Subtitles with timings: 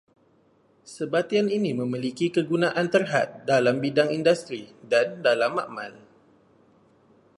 [0.93, 5.93] Sebatian ini memiliki kegunaan terhad dalam bidang industri dan dalam makmal